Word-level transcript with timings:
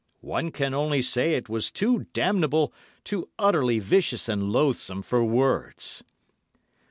"One 0.25 0.49
can 0.49 0.73
only 0.73 1.03
say 1.03 1.35
it 1.35 1.47
was 1.47 1.69
too 1.69 2.07
damnable, 2.11 2.73
too 3.03 3.29
utterly 3.37 3.77
vicious 3.77 4.27
and 4.27 4.51
loathsome 4.51 5.03
for 5.03 5.23
words." 5.23 6.03